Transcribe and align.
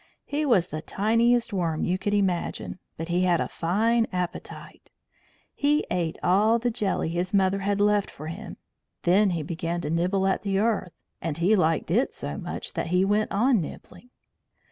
He 0.25 0.47
was 0.47 0.69
the 0.69 0.81
tiniest 0.81 1.53
worm 1.53 1.83
you 1.85 1.99
could 1.99 2.15
imagine, 2.15 2.79
but 2.97 3.09
he 3.09 3.21
had 3.21 3.39
a 3.39 3.47
fine 3.47 4.07
appetite; 4.11 4.89
he 5.53 5.85
ate 5.91 6.17
all 6.23 6.57
the 6.57 6.71
jelly 6.71 7.09
his 7.09 7.35
mother 7.35 7.59
had 7.59 7.79
left 7.79 8.09
for 8.09 8.25
him. 8.25 8.57
Then 9.03 9.29
he 9.29 9.43
began 9.43 9.79
to 9.81 9.91
nibble 9.91 10.25
at 10.25 10.41
the 10.41 10.57
earth, 10.57 10.95
and 11.21 11.37
he 11.37 11.55
liked 11.55 11.91
it 11.91 12.15
so 12.15 12.35
much 12.39 12.73
that 12.73 12.87
he 12.87 13.05
went 13.05 13.31
on 13.31 13.61
nibbling. 13.61 14.09